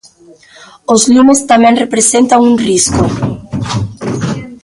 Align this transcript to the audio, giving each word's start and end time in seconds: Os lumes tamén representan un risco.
Os 0.93 1.01
lumes 1.13 1.39
tamén 1.51 1.79
representan 1.83 2.39
un 2.49 2.55
risco. 2.67 3.03